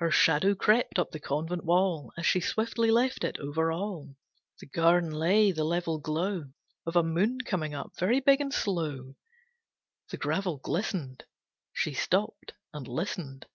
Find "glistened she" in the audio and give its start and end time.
10.58-11.94